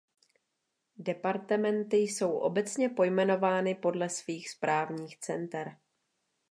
[0.97, 5.77] Departementy jsou obecně pojmenovány podle svých správních center.